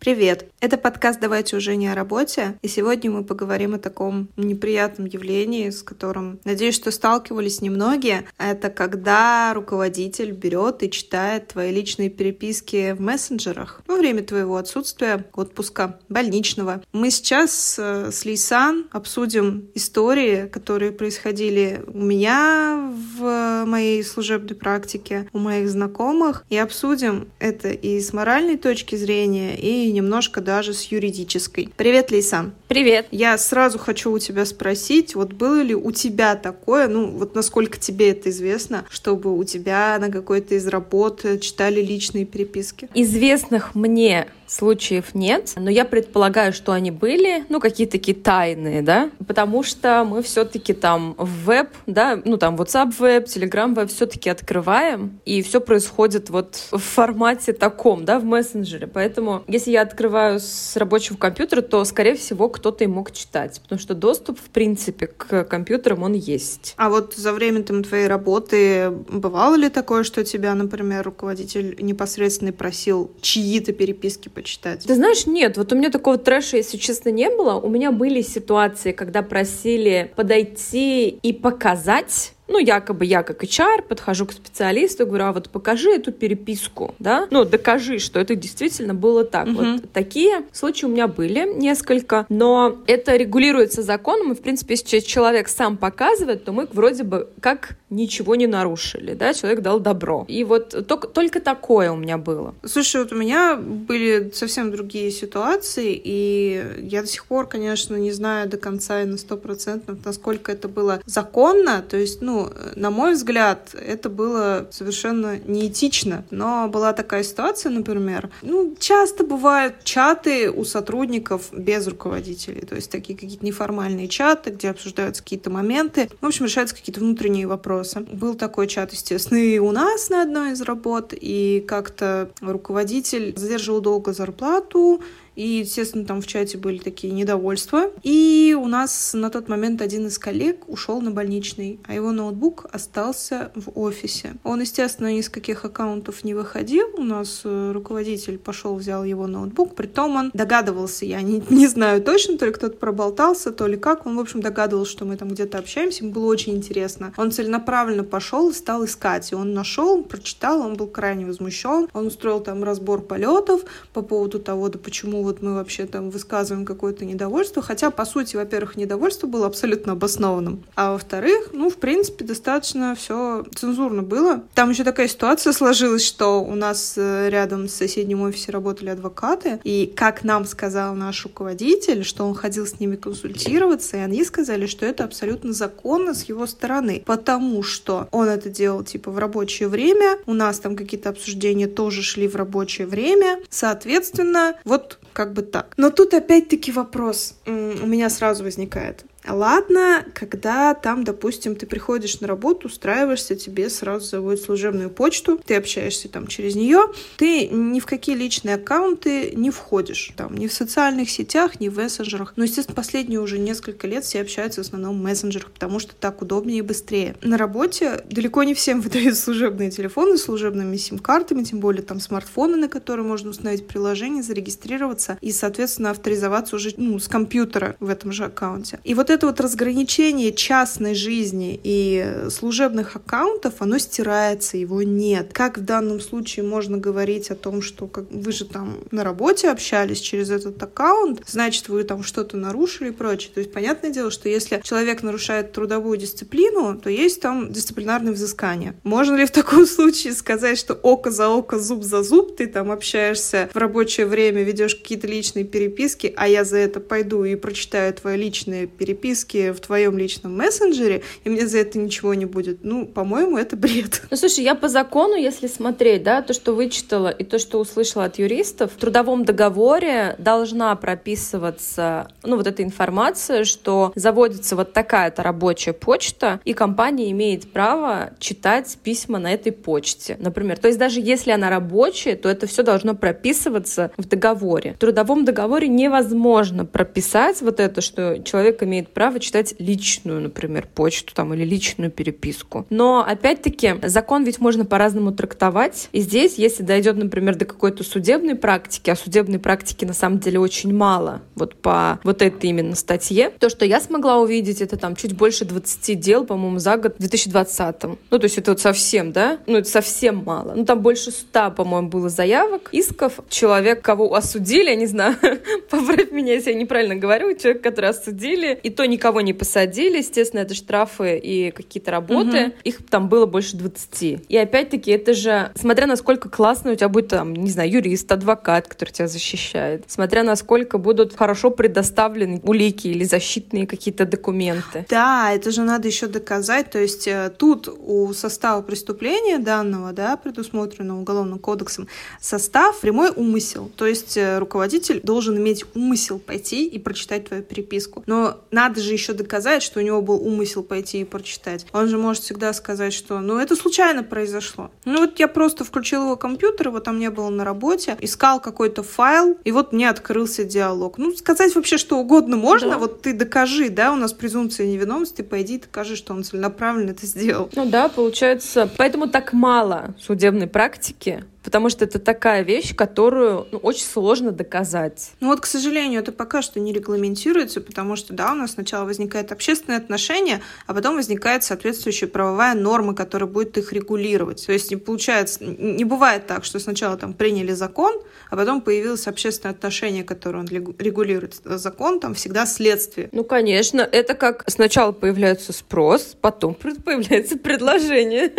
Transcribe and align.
Привет! 0.00 0.46
Это 0.60 0.78
подкаст 0.78 1.20
«Давайте 1.20 1.56
уже 1.56 1.76
не 1.76 1.86
о 1.88 1.94
работе», 1.94 2.58
и 2.62 2.68
сегодня 2.68 3.10
мы 3.10 3.22
поговорим 3.22 3.74
о 3.74 3.78
таком 3.78 4.30
неприятном 4.38 5.06
явлении, 5.06 5.68
с 5.68 5.82
которым, 5.82 6.40
надеюсь, 6.44 6.74
что 6.74 6.90
сталкивались 6.90 7.60
немногие. 7.60 8.24
Это 8.38 8.70
когда 8.70 9.52
руководитель 9.52 10.32
берет 10.32 10.82
и 10.82 10.90
читает 10.90 11.48
твои 11.48 11.70
личные 11.70 12.08
переписки 12.08 12.92
в 12.92 13.00
мессенджерах 13.02 13.82
во 13.86 13.96
время 13.96 14.22
твоего 14.22 14.56
отсутствия, 14.56 15.26
отпуска, 15.34 16.00
больничного. 16.08 16.82
Мы 16.92 17.10
сейчас 17.10 17.76
э, 17.78 18.10
с 18.10 18.24
Лейсан 18.24 18.86
обсудим 18.92 19.68
истории, 19.74 20.46
которые 20.46 20.92
происходили 20.92 21.82
у 21.86 21.98
меня 21.98 22.90
в 23.18 23.64
моей 23.66 24.02
служебной 24.02 24.56
практике, 24.56 25.28
у 25.34 25.38
моих 25.38 25.68
знакомых, 25.68 26.46
и 26.48 26.56
обсудим 26.56 27.28
это 27.38 27.68
и 27.68 28.00
с 28.00 28.14
моральной 28.14 28.56
точки 28.56 28.96
зрения, 28.96 29.58
и 29.58 29.89
немножко 29.92 30.40
даже 30.40 30.72
с 30.72 30.84
юридической. 30.84 31.72
Привет, 31.76 32.10
Лейсан. 32.10 32.52
Привет. 32.68 33.06
Я 33.10 33.36
сразу 33.38 33.78
хочу 33.78 34.12
у 34.12 34.18
тебя 34.18 34.44
спросить, 34.44 35.14
вот 35.14 35.32
было 35.32 35.60
ли 35.60 35.74
у 35.74 35.90
тебя 35.92 36.36
такое, 36.36 36.88
ну 36.88 37.10
вот 37.10 37.34
насколько 37.34 37.78
тебе 37.78 38.10
это 38.10 38.30
известно, 38.30 38.84
чтобы 38.90 39.36
у 39.36 39.44
тебя 39.44 39.96
на 40.00 40.10
какой-то 40.10 40.54
из 40.54 40.66
работ 40.66 41.24
читали 41.40 41.80
личные 41.80 42.24
переписки? 42.24 42.88
Известных 42.94 43.74
мне 43.74 44.28
случаев 44.50 45.14
нет, 45.14 45.52
но 45.56 45.70
я 45.70 45.84
предполагаю, 45.84 46.52
что 46.52 46.72
они 46.72 46.90
были, 46.90 47.44
ну, 47.48 47.60
какие-то 47.60 47.92
такие 47.92 48.16
тайные, 48.16 48.82
да, 48.82 49.10
потому 49.26 49.62
что 49.62 50.04
мы 50.04 50.22
все-таки 50.22 50.72
там 50.72 51.14
в 51.18 51.50
веб, 51.50 51.68
да, 51.86 52.20
ну, 52.24 52.36
там 52.36 52.56
WhatsApp 52.56 52.94
веб, 52.98 53.24
Telegram 53.26 53.74
веб 53.74 53.88
все-таки 53.88 54.30
открываем, 54.30 55.20
и 55.24 55.42
все 55.42 55.60
происходит 55.60 56.30
вот 56.30 56.68
в 56.70 56.78
формате 56.78 57.52
таком, 57.52 58.04
да, 58.04 58.18
в 58.18 58.24
мессенджере. 58.24 58.86
Поэтому, 58.86 59.42
если 59.48 59.70
я 59.70 59.82
открываю 59.82 60.40
с 60.40 60.76
рабочего 60.76 61.16
компьютера, 61.16 61.62
то, 61.62 61.84
скорее 61.84 62.14
всего, 62.14 62.48
кто-то 62.48 62.84
и 62.84 62.86
мог 62.86 63.12
читать, 63.12 63.60
потому 63.62 63.80
что 63.80 63.94
доступ, 63.94 64.38
в 64.38 64.50
принципе, 64.50 65.06
к 65.06 65.44
компьютерам 65.44 66.02
он 66.02 66.12
есть. 66.14 66.74
А 66.76 66.88
вот 66.88 67.14
за 67.14 67.32
время 67.32 67.62
там 67.62 67.82
твоей 67.82 68.06
работы 68.06 68.90
бывало 68.90 69.54
ли 69.54 69.68
такое, 69.68 70.04
что 70.04 70.24
тебя, 70.24 70.54
например, 70.54 71.04
руководитель 71.04 71.76
непосредственно 71.80 72.52
просил 72.52 73.10
чьи-то 73.20 73.72
переписки 73.72 74.28
почитать? 74.40 74.84
Ты 74.86 74.94
знаешь, 74.94 75.26
нет, 75.26 75.56
вот 75.56 75.72
у 75.72 75.76
меня 75.76 75.90
такого 75.90 76.18
трэша, 76.18 76.56
если 76.56 76.76
честно, 76.76 77.10
не 77.10 77.30
было. 77.30 77.54
У 77.54 77.68
меня 77.68 77.92
были 77.92 78.22
ситуации, 78.22 78.92
когда 78.92 79.22
просили 79.22 80.12
подойти 80.16 81.08
и 81.08 81.32
показать 81.32 82.32
ну, 82.50 82.58
якобы 82.58 83.04
я 83.04 83.22
как 83.22 83.42
HR 83.44 83.82
подхожу 83.82 84.26
к 84.26 84.32
специалисту 84.32 85.06
говорю, 85.06 85.24
а 85.24 85.32
вот 85.32 85.48
покажи 85.50 85.90
эту 85.90 86.12
переписку, 86.12 86.94
да, 86.98 87.26
ну, 87.30 87.44
докажи, 87.44 87.98
что 87.98 88.20
это 88.20 88.34
действительно 88.34 88.94
было 88.94 89.24
так. 89.24 89.46
Угу. 89.46 89.56
Вот 89.56 89.92
такие 89.92 90.42
случаи 90.52 90.86
у 90.86 90.88
меня 90.88 91.06
были 91.06 91.52
несколько, 91.54 92.26
но 92.28 92.78
это 92.86 93.16
регулируется 93.16 93.82
законом, 93.82 94.32
и, 94.32 94.34
в 94.34 94.40
принципе, 94.40 94.74
если 94.74 95.00
человек 95.00 95.48
сам 95.48 95.76
показывает, 95.76 96.44
то 96.44 96.52
мы 96.52 96.68
вроде 96.72 97.04
бы 97.04 97.28
как 97.40 97.76
ничего 97.90 98.34
не 98.36 98.46
нарушили, 98.46 99.14
да, 99.14 99.34
человек 99.34 99.60
дал 99.60 99.80
добро. 99.80 100.24
И 100.28 100.44
вот 100.44 100.86
только, 100.86 101.08
только 101.08 101.40
такое 101.40 101.90
у 101.90 101.96
меня 101.96 102.18
было. 102.18 102.54
Слушай, 102.64 103.02
вот 103.02 103.12
у 103.12 103.16
меня 103.16 103.56
были 103.56 104.30
совсем 104.34 104.70
другие 104.70 105.10
ситуации, 105.10 106.00
и 106.02 106.64
я 106.78 107.02
до 107.02 107.08
сих 107.08 107.26
пор, 107.26 107.46
конечно, 107.46 107.96
не 107.96 108.12
знаю 108.12 108.48
до 108.48 108.56
конца 108.56 109.02
и 109.02 109.06
на 109.06 109.16
сто 109.18 109.36
процентов, 109.36 109.98
насколько 110.04 110.52
это 110.52 110.68
было 110.68 111.00
законно, 111.06 111.84
то 111.88 111.96
есть, 111.96 112.22
ну, 112.22 112.39
на 112.76 112.90
мой 112.90 113.14
взгляд, 113.14 113.74
это 113.74 114.08
было 114.08 114.68
совершенно 114.70 115.38
неэтично. 115.38 116.24
Но 116.30 116.68
была 116.68 116.92
такая 116.92 117.22
ситуация, 117.22 117.70
например, 117.70 118.30
ну, 118.42 118.74
часто 118.78 119.24
бывают 119.24 119.84
чаты 119.84 120.50
у 120.50 120.64
сотрудников 120.64 121.48
без 121.52 121.86
руководителей, 121.86 122.62
то 122.62 122.74
есть 122.74 122.90
такие 122.90 123.18
какие-то 123.18 123.44
неформальные 123.44 124.08
чаты, 124.08 124.50
где 124.50 124.70
обсуждаются 124.70 125.22
какие-то 125.22 125.50
моменты, 125.50 126.08
в 126.20 126.26
общем, 126.26 126.44
решаются 126.46 126.74
какие-то 126.76 127.00
внутренние 127.00 127.46
вопросы. 127.46 128.00
Был 128.00 128.34
такой 128.34 128.66
чат, 128.66 128.92
естественно, 128.92 129.38
и 129.38 129.58
у 129.58 129.72
нас 129.72 130.10
на 130.10 130.22
одной 130.22 130.52
из 130.52 130.62
работ, 130.62 131.12
и 131.12 131.64
как-то 131.66 132.30
руководитель 132.40 133.34
задерживал 133.36 133.80
долго 133.80 134.12
зарплату, 134.12 135.02
и, 135.40 135.60
естественно, 135.60 136.04
там 136.04 136.20
в 136.20 136.26
чате 136.26 136.58
были 136.58 136.76
такие 136.76 137.14
недовольства. 137.14 137.90
И 138.02 138.54
у 138.60 138.66
нас 138.66 139.14
на 139.14 139.30
тот 139.30 139.48
момент 139.48 139.80
один 139.80 140.06
из 140.06 140.18
коллег 140.18 140.68
ушел 140.68 141.00
на 141.00 141.12
больничный, 141.12 141.80
а 141.86 141.94
его 141.94 142.12
ноутбук 142.12 142.66
остался 142.70 143.50
в 143.54 143.70
офисе. 143.74 144.34
Он, 144.44 144.60
естественно, 144.60 145.10
ни 145.10 145.22
с 145.22 145.30
каких 145.30 145.64
аккаунтов 145.64 146.24
не 146.24 146.34
выходил. 146.34 146.88
У 146.98 147.02
нас 147.02 147.40
э, 147.44 147.72
руководитель 147.72 148.36
пошел, 148.36 148.74
взял 148.74 149.02
его 149.02 149.26
ноутбук. 149.26 149.74
Притом 149.76 150.16
он 150.16 150.30
догадывался, 150.34 151.06
я 151.06 151.22
не, 151.22 151.42
не 151.48 151.66
знаю 151.68 152.02
точно, 152.02 152.36
то 152.36 152.44
ли 152.44 152.52
кто-то 152.52 152.76
проболтался, 152.76 153.50
то 153.50 153.66
ли 153.66 153.78
как. 153.78 154.04
Он, 154.04 154.18
в 154.18 154.20
общем, 154.20 154.42
догадывался, 154.42 154.92
что 154.92 155.06
мы 155.06 155.16
там 155.16 155.30
где-то 155.30 155.56
общаемся. 155.56 156.04
Ему 156.04 156.12
было 156.12 156.26
очень 156.26 156.54
интересно. 156.54 157.14
Он 157.16 157.32
целенаправленно 157.32 158.04
пошел 158.04 158.50
и 158.50 158.52
стал 158.52 158.84
искать. 158.84 159.32
И 159.32 159.34
он 159.34 159.54
нашел, 159.54 160.02
прочитал, 160.02 160.60
он 160.60 160.74
был 160.74 160.86
крайне 160.86 161.24
возмущен. 161.24 161.88
Он 161.94 162.08
устроил 162.08 162.40
там 162.40 162.62
разбор 162.62 163.00
полетов 163.00 163.62
по 163.94 164.02
поводу 164.02 164.38
того, 164.38 164.68
да 164.68 164.78
почему 164.78 165.29
вот 165.30 165.42
мы 165.42 165.54
вообще 165.54 165.86
там 165.86 166.10
высказываем 166.10 166.64
какое-то 166.64 167.04
недовольство, 167.04 167.62
хотя, 167.62 167.90
по 167.90 168.04
сути, 168.04 168.34
во-первых, 168.36 168.76
недовольство 168.76 169.26
было 169.26 169.46
абсолютно 169.46 169.92
обоснованным, 169.92 170.64
а 170.74 170.92
во-вторых, 170.92 171.50
ну, 171.52 171.70
в 171.70 171.76
принципе, 171.76 172.24
достаточно 172.24 172.94
все 172.96 173.44
цензурно 173.54 174.02
было. 174.02 174.42
Там 174.54 174.70
еще 174.70 174.82
такая 174.82 175.06
ситуация 175.06 175.52
сложилась, 175.52 176.04
что 176.04 176.42
у 176.42 176.54
нас 176.54 176.94
э, 176.96 177.28
рядом 177.30 177.68
с 177.68 177.74
соседним 177.74 178.22
офисе 178.22 178.50
работали 178.50 178.90
адвокаты, 178.90 179.60
и, 179.62 179.92
как 179.94 180.24
нам 180.24 180.44
сказал 180.44 180.94
наш 180.94 181.24
руководитель, 181.24 182.04
что 182.04 182.26
он 182.26 182.34
ходил 182.34 182.66
с 182.66 182.80
ними 182.80 182.96
консультироваться, 182.96 183.96
и 183.96 184.00
они 184.00 184.24
сказали, 184.24 184.66
что 184.66 184.84
это 184.84 185.04
абсолютно 185.04 185.52
законно 185.52 186.12
с 186.12 186.24
его 186.24 186.46
стороны, 186.46 187.04
потому 187.06 187.62
что 187.62 188.08
он 188.10 188.28
это 188.28 188.48
делал, 188.48 188.82
типа, 188.82 189.12
в 189.12 189.18
рабочее 189.18 189.68
время, 189.68 190.18
у 190.26 190.34
нас 190.34 190.58
там 190.58 190.74
какие-то 190.74 191.10
обсуждения 191.10 191.68
тоже 191.68 192.02
шли 192.02 192.26
в 192.26 192.34
рабочее 192.34 192.88
время, 192.88 193.38
соответственно, 193.48 194.56
вот 194.64 194.98
как 195.20 195.34
бы 195.34 195.42
так. 195.42 195.74
Но 195.76 195.90
тут 195.90 196.14
опять-таки 196.14 196.72
вопрос 196.72 197.34
у 197.46 197.86
меня 197.86 198.08
сразу 198.08 198.42
возникает. 198.42 199.04
Ладно, 199.28 200.04
когда 200.14 200.74
там, 200.74 201.04
допустим, 201.04 201.54
ты 201.54 201.66
приходишь 201.66 202.20
на 202.20 202.26
работу, 202.26 202.68
устраиваешься, 202.68 203.36
тебе 203.36 203.68
сразу 203.68 204.06
заводят 204.06 204.42
служебную 204.42 204.90
почту, 204.90 205.40
ты 205.44 205.56
общаешься 205.56 206.08
там 206.08 206.26
через 206.26 206.54
нее, 206.54 206.86
ты 207.16 207.48
ни 207.48 207.80
в 207.80 207.86
какие 207.86 208.16
личные 208.16 208.54
аккаунты 208.56 209.32
не 209.34 209.50
входишь, 209.50 210.12
там, 210.16 210.36
ни 210.36 210.46
в 210.46 210.52
социальных 210.52 211.10
сетях, 211.10 211.60
ни 211.60 211.68
в 211.68 211.76
мессенджерах. 211.76 212.34
Но, 212.36 212.44
естественно, 212.44 212.74
последние 212.74 213.20
уже 213.20 213.38
несколько 213.38 213.86
лет 213.86 214.04
все 214.04 214.20
общаются 214.20 214.62
в 214.62 214.66
основном 214.66 214.98
в 214.98 215.02
мессенджерах, 215.02 215.50
потому 215.50 215.78
что 215.78 215.94
так 215.94 216.22
удобнее 216.22 216.60
и 216.60 216.62
быстрее. 216.62 217.16
На 217.22 217.36
работе 217.36 218.02
далеко 218.10 218.42
не 218.44 218.54
всем 218.54 218.80
выдают 218.80 219.16
служебные 219.16 219.70
телефоны 219.70 220.16
с 220.16 220.24
служебными 220.24 220.76
сим-картами, 220.76 221.44
тем 221.44 221.60
более 221.60 221.82
там 221.82 222.00
смартфоны, 222.00 222.56
на 222.56 222.68
которые 222.68 223.06
можно 223.06 223.30
установить 223.30 223.68
приложение, 223.68 224.22
зарегистрироваться 224.22 225.18
и, 225.20 225.30
соответственно, 225.32 225.90
авторизоваться 225.90 226.56
уже 226.56 226.72
ну, 226.76 226.98
с 226.98 227.08
компьютера 227.08 227.76
в 227.80 227.88
этом 227.88 228.12
же 228.12 228.24
аккаунте. 228.24 228.80
И 228.84 228.94
вот 228.94 229.09
это 229.10 229.26
вот 229.26 229.40
разграничение 229.40 230.32
частной 230.32 230.94
жизни 230.94 231.60
и 231.62 232.26
служебных 232.30 232.96
аккаунтов, 232.96 233.54
оно 233.58 233.78
стирается, 233.78 234.56
его 234.56 234.82
нет. 234.82 235.32
Как 235.32 235.58
в 235.58 235.64
данном 235.64 236.00
случае 236.00 236.44
можно 236.44 236.78
говорить 236.78 237.30
о 237.30 237.34
том, 237.34 237.62
что 237.62 237.86
как, 237.86 238.10
вы 238.10 238.32
же 238.32 238.44
там 238.44 238.78
на 238.90 239.04
работе 239.04 239.50
общались 239.50 240.00
через 240.00 240.30
этот 240.30 240.62
аккаунт, 240.62 241.22
значит, 241.26 241.68
вы 241.68 241.84
там 241.84 242.02
что-то 242.02 242.36
нарушили 242.36 242.88
и 242.88 242.92
прочее. 242.92 243.30
То 243.34 243.40
есть, 243.40 243.52
понятное 243.52 243.90
дело, 243.90 244.10
что 244.10 244.28
если 244.28 244.60
человек 244.62 245.02
нарушает 245.02 245.52
трудовую 245.52 245.96
дисциплину, 245.96 246.78
то 246.78 246.90
есть 246.90 247.20
там 247.20 247.52
дисциплинарное 247.52 248.12
взыскание. 248.12 248.74
Можно 248.84 249.16
ли 249.16 249.26
в 249.26 249.30
таком 249.30 249.66
случае 249.66 250.12
сказать, 250.12 250.58
что 250.58 250.74
око 250.74 251.10
за 251.10 251.28
око, 251.28 251.58
зуб 251.58 251.84
за 251.84 252.02
зуб, 252.02 252.36
ты 252.36 252.46
там 252.46 252.70
общаешься 252.70 253.48
в 253.52 253.56
рабочее 253.56 254.06
время, 254.06 254.42
ведешь 254.42 254.76
какие-то 254.76 255.06
личные 255.06 255.44
переписки, 255.44 256.12
а 256.16 256.28
я 256.28 256.44
за 256.44 256.58
это 256.58 256.80
пойду 256.80 257.24
и 257.24 257.34
прочитаю 257.34 257.92
твои 257.94 258.16
личные 258.16 258.66
переписки, 258.66 258.99
переписке 259.00 259.52
в 259.52 259.60
твоем 259.60 259.98
личном 259.98 260.36
мессенджере, 260.36 261.02
и 261.24 261.30
мне 261.30 261.46
за 261.46 261.58
это 261.58 261.78
ничего 261.78 262.14
не 262.14 262.26
будет. 262.26 262.58
Ну, 262.62 262.86
по-моему, 262.86 263.38
это 263.38 263.56
бред. 263.56 264.02
Ну, 264.10 264.16
слушай, 264.16 264.44
я 264.44 264.54
по 264.54 264.68
закону, 264.68 265.14
если 265.14 265.46
смотреть, 265.46 266.02
да, 266.02 266.22
то, 266.22 266.32
что 266.32 266.52
вычитала 266.52 267.08
и 267.08 267.24
то, 267.24 267.38
что 267.38 267.58
услышала 267.58 268.04
от 268.04 268.18
юристов, 268.18 268.72
в 268.72 268.76
трудовом 268.76 269.24
договоре 269.24 270.14
должна 270.18 270.74
прописываться, 270.76 272.08
ну, 272.22 272.36
вот 272.36 272.46
эта 272.46 272.62
информация, 272.62 273.44
что 273.44 273.92
заводится 273.94 274.56
вот 274.56 274.72
такая-то 274.72 275.22
рабочая 275.22 275.72
почта, 275.72 276.40
и 276.44 276.52
компания 276.52 277.10
имеет 277.10 277.52
право 277.52 278.12
читать 278.18 278.78
письма 278.82 279.18
на 279.18 279.32
этой 279.32 279.52
почте, 279.52 280.16
например. 280.18 280.58
То 280.58 280.68
есть 280.68 280.78
даже 280.78 281.00
если 281.00 281.30
она 281.30 281.50
рабочая, 281.50 282.16
то 282.16 282.28
это 282.28 282.46
все 282.46 282.62
должно 282.62 282.94
прописываться 282.94 283.90
в 283.96 284.06
договоре. 284.06 284.74
В 284.74 284.78
трудовом 284.78 285.24
договоре 285.24 285.68
невозможно 285.68 286.64
прописать 286.64 287.40
вот 287.40 287.60
это, 287.60 287.80
что 287.80 288.22
человек 288.22 288.62
имеет 288.62 288.89
право 288.92 289.20
читать 289.20 289.54
личную, 289.58 290.20
например, 290.20 290.68
почту 290.74 291.14
там 291.14 291.34
или 291.34 291.44
личную 291.44 291.90
переписку. 291.90 292.66
Но, 292.70 293.04
опять-таки, 293.06 293.76
закон 293.82 294.24
ведь 294.24 294.40
можно 294.40 294.64
по-разному 294.64 295.12
трактовать. 295.12 295.88
И 295.92 296.00
здесь, 296.00 296.34
если 296.36 296.62
дойдет, 296.62 296.96
например, 296.96 297.36
до 297.36 297.44
какой-то 297.44 297.84
судебной 297.84 298.34
практики, 298.34 298.90
а 298.90 298.96
судебной 298.96 299.38
практики 299.38 299.84
на 299.84 299.94
самом 299.94 300.18
деле 300.18 300.38
очень 300.38 300.74
мало, 300.74 301.22
вот 301.34 301.54
по 301.56 302.00
вот 302.04 302.22
этой 302.22 302.50
именно 302.50 302.76
статье, 302.76 303.30
то, 303.38 303.48
что 303.48 303.64
я 303.64 303.80
смогла 303.80 304.18
увидеть, 304.18 304.60
это 304.60 304.76
там 304.76 304.96
чуть 304.96 305.16
больше 305.16 305.44
20 305.44 305.98
дел, 305.98 306.24
по-моему, 306.24 306.58
за 306.58 306.76
год 306.76 306.96
в 306.96 306.98
2020. 306.98 307.82
Ну, 308.10 308.18
то 308.18 308.24
есть 308.24 308.38
это 308.38 308.52
вот 308.52 308.60
совсем, 308.60 309.12
да? 309.12 309.38
Ну, 309.46 309.58
это 309.58 309.68
совсем 309.68 310.22
мало. 310.24 310.54
Ну, 310.54 310.64
там 310.64 310.80
больше 310.80 311.10
100, 311.10 311.52
по-моему, 311.52 311.88
было 311.88 312.08
заявок, 312.08 312.68
исков. 312.72 313.20
Человек, 313.28 313.82
кого 313.82 314.14
осудили, 314.14 314.70
я 314.70 314.76
не 314.76 314.86
знаю, 314.86 315.16
поправь 315.70 316.10
меня, 316.12 316.34
если 316.34 316.52
я 316.52 316.58
неправильно 316.58 316.96
говорю, 316.96 317.36
человек, 317.36 317.62
который 317.62 317.90
осудили, 317.90 318.58
и 318.62 318.70
то 318.80 318.86
никого 318.86 319.20
не 319.20 319.34
посадили, 319.34 319.98
естественно, 319.98 320.40
это 320.40 320.54
штрафы 320.54 321.18
и 321.18 321.50
какие-то 321.50 321.90
работы, 321.90 322.46
угу. 322.46 322.52
их 322.64 322.78
там 322.88 323.10
было 323.10 323.26
больше 323.26 323.58
20. 323.58 324.24
И 324.26 324.36
опять-таки, 324.38 324.90
это 324.90 325.12
же, 325.12 325.52
смотря 325.54 325.86
насколько 325.86 326.30
классно 326.30 326.72
у 326.72 326.74
тебя 326.74 326.88
будет 326.88 327.08
там, 327.08 327.34
не 327.34 327.50
знаю, 327.50 327.70
юрист, 327.70 328.10
адвокат, 328.10 328.68
который 328.68 328.88
тебя 328.88 329.06
защищает, 329.06 329.84
смотря 329.86 330.22
насколько 330.22 330.78
будут 330.78 331.14
хорошо 331.14 331.50
предоставлены 331.50 332.40
улики 332.42 332.86
или 332.88 333.04
защитные 333.04 333.66
какие-то 333.66 334.06
документы. 334.06 334.86
Да, 334.88 335.30
это 335.30 335.50
же 335.50 335.60
надо 335.60 335.86
еще 335.86 336.06
доказать, 336.06 336.70
то 336.70 336.78
есть 336.78 337.06
э, 337.06 337.30
тут 337.36 337.68
у 337.68 338.14
состава 338.14 338.62
преступления 338.62 339.38
данного, 339.38 339.92
да, 339.92 340.16
предусмотренного 340.16 341.00
уголовным 341.00 341.38
кодексом, 341.38 341.86
состав 342.18 342.80
прямой 342.80 343.10
умысел, 343.10 343.70
то 343.76 343.86
есть 343.86 344.16
э, 344.16 344.38
руководитель 344.38 345.02
должен 345.02 345.36
иметь 345.36 345.66
умысел 345.74 346.18
пойти 346.18 346.66
и 346.66 346.78
прочитать 346.78 347.28
твою 347.28 347.42
переписку. 347.42 348.02
Но 348.06 348.38
надо 348.50 348.69
же 348.78 348.92
еще 348.92 349.12
доказать, 349.12 349.62
что 349.62 349.80
у 349.80 349.82
него 349.82 350.02
был 350.02 350.16
умысел 350.16 350.62
пойти 350.62 351.00
и 351.00 351.04
прочитать. 351.04 351.66
Он 351.72 351.88
же 351.88 351.98
может 351.98 352.22
всегда 352.22 352.52
сказать, 352.52 352.92
что 352.92 353.20
ну 353.20 353.38
это 353.38 353.56
случайно 353.56 354.02
произошло. 354.02 354.70
Ну 354.84 355.00
вот 355.00 355.18
я 355.18 355.28
просто 355.28 355.64
включил 355.64 356.04
его 356.04 356.16
компьютер, 356.16 356.68
его 356.68 356.80
там 356.80 356.98
не 356.98 357.10
было 357.10 357.30
на 357.30 357.44
работе, 357.44 357.96
искал 358.00 358.40
какой-то 358.40 358.82
файл, 358.82 359.38
и 359.44 359.52
вот 359.52 359.72
мне 359.72 359.88
открылся 359.88 360.44
диалог. 360.44 360.98
Ну, 360.98 361.14
сказать 361.14 361.54
вообще 361.54 361.78
что 361.78 361.98
угодно 361.98 362.36
можно, 362.36 362.70
да. 362.70 362.78
вот 362.78 363.02
ты 363.02 363.12
докажи, 363.12 363.68
да, 363.68 363.92
у 363.92 363.96
нас 363.96 364.12
презумпция 364.12 364.66
невиновности, 364.66 365.22
пойди 365.22 365.58
докажи, 365.58 365.96
что 365.96 366.14
он 366.14 366.24
целенаправленно 366.24 366.90
это 366.90 367.06
сделал. 367.06 367.50
Ну 367.54 367.66
да, 367.66 367.88
получается, 367.88 368.70
поэтому 368.76 369.08
так 369.08 369.32
мало 369.32 369.94
судебной 370.00 370.46
практики, 370.46 371.24
потому 371.42 371.70
что 371.70 371.84
это 371.84 371.98
такая 371.98 372.42
вещь, 372.42 372.74
которую 372.74 373.46
ну, 373.52 373.58
очень 373.58 373.84
сложно 373.84 374.30
доказать. 374.30 375.12
Ну 375.20 375.28
вот, 375.28 375.40
к 375.40 375.46
сожалению, 375.46 376.00
это 376.00 376.12
пока 376.12 376.42
что 376.42 376.60
не 376.60 376.72
регламентируется, 376.72 377.60
потому 377.60 377.96
что, 377.96 378.12
да, 378.12 378.32
у 378.32 378.34
нас 378.34 378.52
сначала 378.52 378.84
возникает 378.84 379.32
общественное 379.32 379.78
отношение, 379.78 380.42
а 380.66 380.74
потом 380.74 380.96
возникает 380.96 381.44
соответствующая 381.44 382.06
правовая 382.06 382.54
норма, 382.54 382.94
которая 382.94 383.28
будет 383.28 383.56
их 383.58 383.72
регулировать. 383.72 384.44
То 384.46 384.52
есть 384.52 384.70
не 384.70 384.76
получается, 384.76 385.44
не 385.44 385.84
бывает 385.84 386.26
так, 386.26 386.44
что 386.44 386.58
сначала 386.58 386.96
там 386.96 387.14
приняли 387.14 387.52
закон, 387.52 388.00
а 388.30 388.36
потом 388.36 388.60
появилось 388.60 389.06
общественное 389.06 389.54
отношение, 389.54 390.04
которое 390.04 390.40
он 390.40 390.46
регулирует. 390.46 391.40
Закон 391.44 392.00
там 392.00 392.14
всегда 392.14 392.46
следствие. 392.46 393.08
Ну, 393.12 393.24
конечно, 393.24 393.80
это 393.80 394.14
как 394.14 394.44
сначала 394.46 394.92
появляется 394.92 395.52
спрос, 395.52 396.16
потом 396.20 396.54
появляется 396.54 397.36
предложение. 397.38 398.32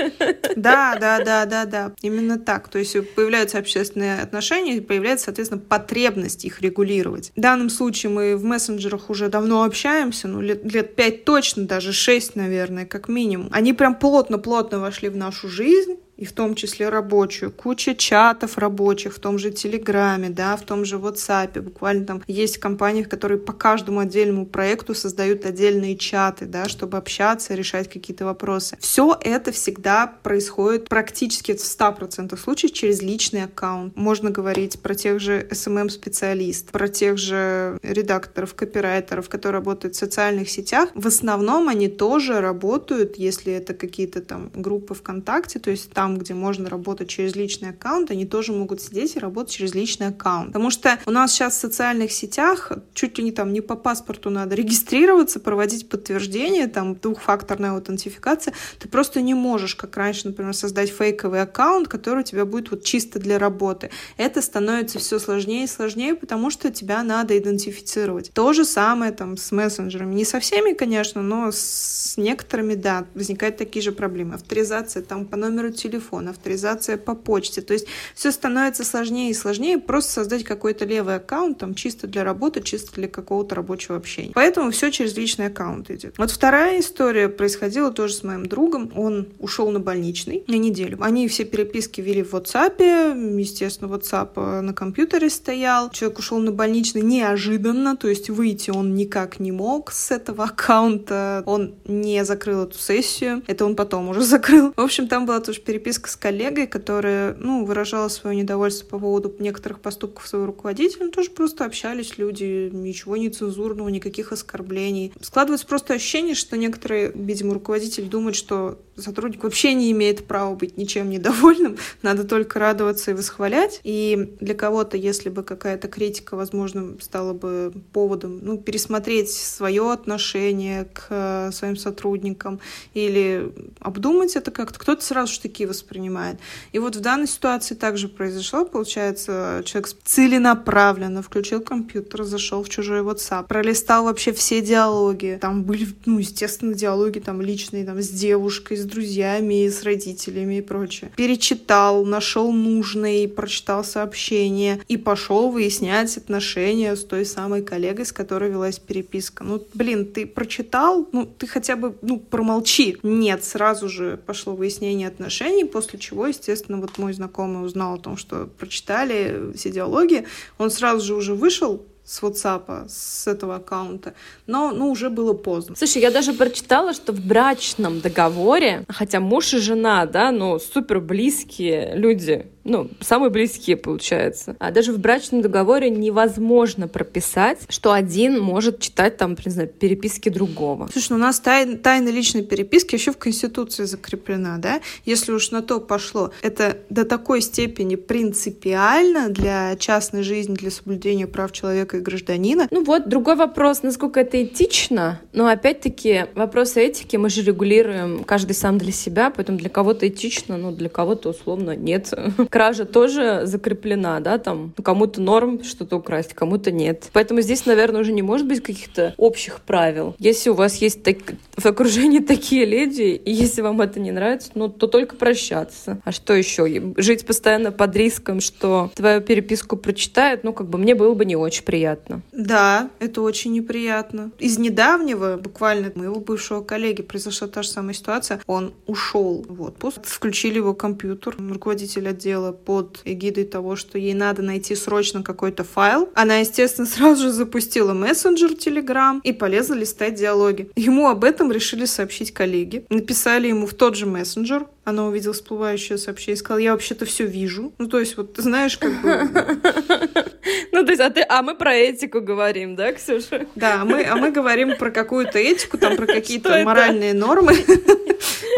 Да, 0.56 0.98
да, 1.00 1.24
да, 1.24 1.46
да, 1.46 1.66
да, 1.66 1.92
именно 2.02 2.38
так. 2.38 2.70
То 2.70 2.80
есть 2.80 2.91
есть 3.00 3.14
появляются 3.14 3.58
общественные 3.58 4.22
отношения, 4.22 4.82
появляется, 4.82 5.26
соответственно, 5.26 5.62
потребность 5.62 6.46
их 6.46 6.62
регулировать. 6.62 7.32
В 7.36 7.40
данном 7.42 7.70
случае 7.70 8.12
мы 8.12 8.36
в 8.36 8.44
мессенджерах 8.44 9.10
уже 9.10 9.30
давно 9.30 9.64
общаемся, 9.64 10.28
ну, 10.28 10.42
лет, 10.42 10.64
лет 10.72 10.96
5 10.96 11.26
точно, 11.26 11.66
даже 11.66 11.94
6, 11.94 12.36
наверное, 12.36 12.86
как 12.86 13.08
минимум. 13.08 13.50
Они 13.52 13.74
прям 13.74 13.96
плотно-плотно 13.96 14.80
вошли 14.80 15.10
в 15.10 15.16
нашу 15.16 15.48
жизнь, 15.48 15.98
и 16.22 16.26
в 16.26 16.34
том 16.34 16.54
числе 16.54 16.90
рабочую, 16.90 17.52
куча 17.52 17.96
чатов 17.96 18.60
рабочих 18.60 19.16
в 19.16 19.20
том 19.20 19.40
же 19.40 19.50
Телеграме, 19.50 20.30
да, 20.30 20.56
в 20.56 20.62
том 20.62 20.86
же 20.86 20.98
WhatsApp. 20.98 21.60
Буквально 21.62 22.06
там 22.06 22.24
есть 22.28 22.60
компании, 22.60 23.02
которые 23.02 23.40
по 23.40 23.54
каждому 23.54 24.02
отдельному 24.02 24.46
проекту 24.46 24.94
создают 24.94 25.46
отдельные 25.46 25.98
чаты, 25.98 26.46
да, 26.46 26.66
чтобы 26.66 27.00
общаться, 27.00 27.56
решать 27.56 27.90
какие-то 27.90 28.26
вопросы. 28.26 28.78
Все 28.80 29.18
это 29.20 29.52
всегда 29.52 30.06
происходит 30.22 30.90
практически 30.90 31.54
в 31.54 31.56
100% 31.56 32.38
случаев 32.38 32.72
через 32.74 33.02
личный 33.02 33.46
аккаунт. 33.46 33.96
Можно 33.96 34.30
говорить 34.30 34.80
про 34.80 34.94
тех 34.94 35.20
же 35.20 35.48
SMM-специалистов, 35.50 36.72
про 36.72 36.88
тех 36.88 37.18
же 37.18 37.80
редакторов, 37.82 38.54
копирайтеров, 38.54 39.28
которые 39.28 39.58
работают 39.58 39.96
в 39.96 39.98
социальных 39.98 40.52
сетях. 40.52 40.90
В 40.94 41.08
основном 41.08 41.68
они 41.68 41.88
тоже 41.88 42.42
работают, 42.42 43.16
если 43.18 43.54
это 43.54 43.74
какие-то 43.74 44.22
там 44.22 44.52
группы 44.54 44.94
ВКонтакте, 44.94 45.58
то 45.58 45.72
есть 45.72 45.92
там 45.92 46.11
там, 46.12 46.18
где 46.18 46.34
можно 46.34 46.70
работать 46.70 47.08
через 47.08 47.36
личный 47.36 47.70
аккаунт, 47.70 48.12
они 48.12 48.26
тоже 48.26 48.52
могут 48.52 48.82
сидеть 48.82 49.16
и 49.16 49.20
работать 49.20 49.54
через 49.54 49.74
личный 49.74 50.08
аккаунт. 50.08 50.48
Потому 50.48 50.70
что 50.70 51.00
у 51.06 51.12
нас 51.12 51.32
сейчас 51.32 51.56
в 51.56 51.60
социальных 51.60 52.12
сетях 52.12 52.72
чуть 52.94 53.18
ли 53.18 53.24
не 53.24 53.32
там 53.32 53.54
не 53.54 53.62
по 53.62 53.76
паспорту 53.76 54.30
надо 54.30 54.56
регистрироваться, 54.56 55.40
проводить 55.40 55.88
подтверждение, 55.88 56.68
там 56.68 56.96
двухфакторная 56.96 57.72
аутентификация. 57.72 58.54
Ты 58.80 58.90
просто 58.90 59.22
не 59.22 59.34
можешь, 59.34 59.76
как 59.76 59.96
раньше, 59.96 60.28
например, 60.28 60.54
создать 60.54 60.90
фейковый 60.90 61.42
аккаунт, 61.42 61.88
который 61.88 62.20
у 62.20 62.24
тебя 62.24 62.46
будет 62.46 62.72
вот 62.72 62.84
чисто 62.84 63.20
для 63.20 63.40
работы. 63.40 63.90
Это 64.18 64.42
становится 64.42 65.00
все 65.00 65.20
сложнее 65.20 65.64
и 65.64 65.68
сложнее, 65.68 66.16
потому 66.16 66.50
что 66.50 66.72
тебя 66.72 67.04
надо 67.04 67.38
идентифицировать. 67.38 68.32
То 68.34 68.54
же 68.54 68.66
самое 68.66 69.12
там 69.12 69.38
с 69.38 69.52
мессенджерами. 69.52 70.14
Не 70.14 70.26
со 70.26 70.40
всеми, 70.40 70.74
конечно, 70.74 71.22
но 71.22 71.52
с 71.52 72.16
некоторыми, 72.18 72.76
да, 72.76 73.06
возникают 73.16 73.58
такие 73.58 73.82
же 73.82 73.92
проблемы. 73.92 74.36
Авторизация 74.36 75.02
там 75.04 75.26
по 75.26 75.38
номеру 75.38 75.72
телефона, 75.72 76.01
телефон, 76.02 76.30
авторизация 76.30 76.98
по 76.98 77.16
почте. 77.16 77.62
То 77.62 77.74
есть 77.74 77.88
все 78.16 78.32
становится 78.32 78.84
сложнее 78.84 79.32
и 79.32 79.34
сложнее 79.34 79.78
просто 79.78 80.12
создать 80.12 80.44
какой-то 80.44 80.86
левый 80.86 81.16
аккаунт, 81.16 81.60
там 81.60 81.76
чисто 81.76 82.08
для 82.08 82.24
работы, 82.24 82.62
чисто 82.62 82.94
для 82.96 83.08
какого-то 83.08 83.56
рабочего 83.56 83.98
общения. 83.98 84.32
Поэтому 84.34 84.72
все 84.72 84.92
через 84.92 85.16
личный 85.16 85.48
аккаунт 85.48 85.90
идет. 85.92 86.18
Вот 86.18 86.32
вторая 86.32 86.80
история 86.80 87.30
происходила 87.30 87.92
тоже 87.92 88.14
с 88.16 88.24
моим 88.24 88.46
другом. 88.46 88.92
Он 88.96 89.28
ушел 89.40 89.70
на 89.72 89.80
больничный 89.80 90.44
на 90.48 90.56
неделю. 90.56 90.98
Они 91.02 91.28
все 91.28 91.46
переписки 91.46 92.02
вели 92.02 92.24
в 92.24 92.34
WhatsApp. 92.34 93.40
Естественно, 93.40 93.90
WhatsApp 93.90 94.32
э, 94.36 94.62
на 94.62 94.74
компьютере 94.74 95.30
стоял. 95.30 95.90
Человек 95.92 96.20
ушел 96.20 96.40
на 96.40 96.52
больничный 96.52 97.02
неожиданно, 97.02 97.96
то 97.96 98.08
есть 98.08 98.30
выйти 98.30 98.72
он 98.72 98.96
никак 98.96 99.40
не 99.40 99.52
мог 99.52 99.92
с 99.92 100.12
этого 100.12 100.46
аккаунта. 100.46 101.44
Он 101.46 101.76
не 101.86 102.24
закрыл 102.26 102.64
эту 102.64 102.78
сессию. 102.78 103.44
Это 103.48 103.66
он 103.66 103.76
потом 103.76 104.10
уже 104.10 104.22
закрыл. 104.32 104.74
В 104.76 104.82
общем, 104.82 105.08
там 105.08 105.26
была 105.26 105.40
тоже 105.40 105.62
переписка 105.62 105.81
переписка 105.82 106.10
с 106.10 106.16
коллегой, 106.16 106.68
которая, 106.68 107.36
ну, 107.40 107.66
выражала 107.66 108.08
свое 108.08 108.36
недовольство 108.36 108.86
по 108.86 109.00
поводу 109.00 109.34
некоторых 109.40 109.80
поступков 109.80 110.28
своего 110.28 110.48
руководителя, 110.48 111.06
ну, 111.06 111.12
тоже 111.12 111.32
просто 111.32 111.66
общались 111.66 112.18
люди, 112.18 112.70
ничего 112.72 113.18
нецензурного, 113.18 113.90
никаких 113.90 114.32
оскорблений. 114.32 115.12
Складывается 115.22 115.66
просто 115.66 115.94
ощущение, 115.94 116.36
что 116.36 116.56
некоторые, 116.58 117.12
видимо, 117.14 117.54
руководители 117.54 118.06
думают, 118.06 118.36
что 118.36 118.80
сотрудник 118.96 119.44
вообще 119.44 119.74
не 119.74 119.92
имеет 119.92 120.26
права 120.26 120.54
быть 120.56 120.78
ничем 120.78 121.10
недовольным, 121.10 121.78
надо 122.02 122.24
только 122.24 122.60
радоваться 122.60 123.12
и 123.12 123.14
восхвалять. 123.14 123.82
И 123.84 124.36
для 124.40 124.54
кого-то, 124.54 124.98
если 124.98 125.30
бы 125.30 125.44
какая-то 125.44 125.88
критика, 125.88 126.36
возможно, 126.36 126.96
стала 127.00 127.34
бы 127.34 127.74
поводом 127.94 128.40
ну, 128.42 128.58
пересмотреть 128.58 129.32
свое 129.32 129.92
отношение 129.92 130.86
к 130.86 131.08
э, 131.10 131.52
своим 131.52 131.76
сотрудникам 131.76 132.60
или 132.94 133.52
обдумать 133.80 134.36
это 134.36 134.52
как-то, 134.52 134.80
кто-то 134.80 135.04
сразу 135.04 135.34
же 135.34 135.42
такие 135.42 135.68
воспринимает. 135.72 136.38
И 136.72 136.80
вот 136.80 136.96
в 136.96 137.00
данной 137.00 137.28
ситуации 137.28 137.76
также 137.76 138.08
произошло, 138.08 138.66
получается, 138.66 139.64
человек 139.66 139.90
целенаправленно 140.04 141.22
включил 141.22 141.62
компьютер, 141.62 142.24
зашел 142.24 142.64
в 142.64 142.70
чужой 142.70 143.02
WhatsApp, 143.02 143.48
пролистал 143.48 144.04
вообще 144.04 144.32
все 144.34 144.62
диалоги. 144.62 145.38
Там 145.42 145.64
были, 145.64 145.88
ну, 146.06 146.20
естественно, 146.20 146.74
диалоги 146.74 147.20
там 147.20 147.42
личные, 147.42 147.86
там, 147.86 148.02
с 148.02 148.10
девушкой, 148.10 148.78
с 148.78 148.84
друзьями, 148.84 149.68
с 149.68 149.84
родителями 149.84 150.60
и 150.60 150.62
прочее. 150.62 151.12
Перечитал, 151.16 152.06
нашел 152.06 152.52
нужный, 152.52 153.28
прочитал 153.28 153.84
сообщение 153.84 154.82
и 154.88 154.98
пошел 154.98 155.50
выяснять 155.50 156.18
отношения 156.18 156.96
с 156.96 157.04
той 157.04 157.26
самой 157.26 157.62
коллегой, 157.62 158.06
с 158.06 158.12
которой 158.12 158.50
велась 158.52 158.80
переписка. 158.80 159.44
Ну, 159.44 159.66
блин, 159.74 160.12
ты 160.12 160.26
прочитал, 160.26 161.08
ну, 161.12 161.26
ты 161.26 161.48
хотя 161.48 161.76
бы, 161.76 161.96
ну, 162.02 162.20
промолчи. 162.20 162.98
Нет, 163.04 163.44
сразу 163.44 163.90
же 163.90 164.18
пошло 164.26 164.56
выяснение 164.56 165.08
отношений, 165.08 165.61
после 165.66 166.00
чего, 166.00 166.28
естественно, 166.28 166.80
вот 166.80 166.98
мой 166.98 167.14
знакомый 167.14 167.66
узнал 167.66 167.96
о 167.96 168.00
том, 168.00 168.18
что 168.18 168.46
прочитали 168.46 169.54
все 169.56 169.72
диалоги, 169.72 170.26
он 170.58 170.72
сразу 170.72 171.06
же 171.06 171.16
уже 171.16 171.34
вышел 171.34 171.86
с 172.04 172.22
WhatsApp, 172.22 172.90
с 172.90 173.28
этого 173.28 173.56
аккаунта, 173.56 174.14
но 174.48 174.72
ну, 174.72 174.90
уже 174.90 175.10
было 175.10 175.34
поздно. 175.34 175.76
Слушай, 175.78 176.02
я 176.02 176.12
даже 176.12 176.34
прочитала, 176.34 176.94
что 176.94 177.14
в 177.14 177.26
брачном 177.26 178.02
договоре, 178.02 178.86
хотя 178.90 179.20
муж 179.20 179.54
и 179.54 179.60
жена, 179.60 180.06
да, 180.06 180.32
ну, 180.32 180.60
супер 180.60 181.00
близкие 181.00 181.94
люди, 181.96 182.48
ну, 182.64 182.90
самые 183.00 183.30
близкие, 183.30 183.78
получается. 183.78 184.56
А 184.60 184.72
даже 184.72 184.94
в 184.94 185.00
брачном 185.00 185.42
договоре 185.42 185.90
невозможно 185.90 186.88
прописать, 186.88 187.60
что 187.70 187.92
один 187.92 188.40
может 188.40 188.80
читать 188.80 189.18
там, 189.18 189.36
не 189.46 189.52
знаю, 189.52 189.68
переписки 189.68 190.30
другого. 190.30 190.90
Слушай, 190.92 191.08
ну 191.12 191.16
у 191.16 191.20
нас 191.20 191.40
тай, 191.40 191.76
тайна 191.78 192.10
личной 192.10 192.44
переписки 192.44 192.96
еще 192.96 193.12
в 193.12 193.18
Конституции 193.18 193.86
закреплена, 193.86 194.58
да? 194.58 194.82
Если 195.06 195.32
уж 195.32 195.52
на 195.52 195.62
то 195.62 195.80
пошло, 195.80 196.32
это 196.42 196.78
до 196.90 197.06
такой 197.06 197.42
степени 197.42 197.96
принципиально 197.96 199.30
для 199.30 199.76
частной 199.78 200.24
жизни, 200.24 200.56
для 200.56 200.72
соблюдения 200.72 201.28
прав 201.28 201.52
человека 201.52 201.98
и 201.98 202.02
гражданина. 202.02 202.68
Ну 202.72 202.84
вот, 202.84 203.10
другой 203.10 203.36
вопрос, 203.36 203.84
насколько 203.84 204.20
это 204.20 204.44
этично, 204.44 205.20
но 205.34 205.48
опять-таки 205.48 206.26
вопросы 206.36 206.82
этики 206.82 207.18
мы 207.18 207.30
же 207.30 207.42
регулируем 207.42 208.24
каждый 208.24 208.54
сам 208.54 208.78
для 208.78 208.92
себя, 208.92 209.32
поэтому 209.36 209.58
для 209.58 209.70
кого-то 209.70 210.08
этично, 210.08 210.58
но 210.58 210.72
для 210.72 210.90
кого-то 210.90 211.30
условно 211.30 211.76
нет. 211.76 212.14
Кража 212.52 212.84
тоже 212.84 213.44
закреплена, 213.46 214.20
да, 214.20 214.38
там 214.38 214.74
кому-то 214.84 215.22
норм 215.22 215.64
что-то 215.64 215.96
украсть, 215.96 216.34
кому-то 216.34 216.70
нет. 216.70 217.10
Поэтому 217.14 217.40
здесь, 217.40 217.66
наверное, 217.66 218.02
уже 218.02 218.12
не 218.12 218.22
может 218.22 218.46
быть 218.46 218.62
каких-то 218.62 219.16
общих 219.18 219.62
правил. 219.62 220.16
Если 220.20 220.50
у 220.50 220.54
вас 220.54 220.76
есть 220.76 221.02
так... 221.02 221.18
в 221.56 221.66
окружении 221.66 222.20
такие 222.34 222.66
леди, 222.66 223.22
и 223.24 223.32
если 223.32 223.62
вам 223.62 223.80
это 223.80 224.02
не 224.02 224.12
нравится, 224.12 224.52
ну, 224.56 224.68
то 224.68 224.88
только 224.88 225.16
прощаться. 225.16 226.02
А 226.04 226.12
что 226.12 226.34
еще? 226.34 226.94
Жить 226.98 227.26
постоянно 227.26 227.72
под 227.72 227.96
риском, 227.96 228.42
что 228.42 228.92
твою 228.96 229.22
переписку 229.22 229.78
прочитают, 229.78 230.44
ну, 230.44 230.52
как 230.52 230.68
бы 230.68 230.78
мне 230.78 230.94
было 230.94 231.14
бы 231.14 231.24
не 231.24 231.38
очень 231.38 231.64
приятно. 231.64 232.22
Да, 232.34 232.90
это 233.00 233.22
очень 233.22 233.54
неприятно. 233.54 234.32
Из 234.40 234.58
недавнего, 234.58 235.38
буквально, 235.38 235.90
моего 235.96 236.20
бывшего 236.20 236.62
коллеги 236.62 237.02
произошла 237.02 237.48
та 237.48 237.64
же 237.64 237.70
самая 237.70 237.94
ситуация. 237.94 238.42
Он 238.46 238.74
ушел 238.88 239.46
в 239.48 239.62
отпуск, 239.62 240.02
включили 240.04 240.58
его 240.58 240.74
компьютер, 240.74 241.38
руководитель 241.40 242.10
отдела 242.10 242.41
под 242.50 243.02
эгидой 243.06 243.44
того, 243.44 243.76
что 243.76 244.00
ей 244.00 244.16
надо 244.16 244.42
найти 244.42 244.76
срочно 244.76 245.22
какой-то 245.22 245.64
файл. 245.64 246.10
Она, 246.16 246.38
естественно, 246.38 246.88
сразу 246.92 247.24
же 247.24 247.32
запустила 247.32 247.94
мессенджер 247.94 248.54
Telegram 248.54 249.20
и 249.24 249.32
полезла 249.32 249.76
листать 249.76 250.16
диалоги. 250.16 250.72
Ему 250.76 251.08
об 251.08 251.24
этом 251.24 251.52
решили 251.52 251.86
сообщить 251.86 252.34
коллеги. 252.34 252.86
Написали 252.90 253.48
ему 253.48 253.68
в 253.68 253.76
тот 253.76 253.96
же 253.96 254.08
мессенджер, 254.08 254.66
она 254.84 255.06
увидела 255.06 255.34
всплывающее 255.34 255.98
сообщение 256.00 256.34
и 256.34 256.40
сказала, 256.40 256.60
я 256.60 256.72
вообще-то 256.72 257.06
все 257.06 257.26
вижу. 257.26 257.72
Ну, 257.78 257.88
то 257.88 258.00
есть, 258.00 258.18
вот, 258.18 258.34
ты 258.34 258.42
знаешь, 258.42 258.78
как 258.78 259.02
бы... 259.02 259.30
Ну, 260.72 260.84
то 260.84 260.92
есть, 260.92 261.02
а, 261.02 261.10
ты, 261.10 261.24
а 261.28 261.44
мы 261.44 261.56
про 261.56 261.76
этику 261.76 262.20
говорим, 262.22 262.76
да, 262.76 262.94
Ксюша? 262.94 263.46
Да, 263.56 263.82
а 263.82 263.86
мы, 263.86 264.04
а 264.04 264.16
мы 264.16 264.32
говорим 264.32 264.76
про 264.78 264.90
какую-то 264.90 265.38
этику, 265.38 265.78
там, 265.78 265.96
про 265.98 266.06
какие-то 266.08 266.64
моральные 266.64 267.14
нормы. 267.14 267.54